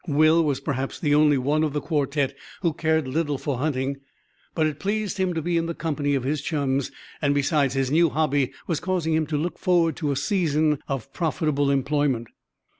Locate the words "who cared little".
2.61-3.37